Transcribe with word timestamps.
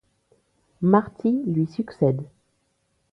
Marty 0.81 1.43
lui 1.45 1.67
succède. 1.67 2.23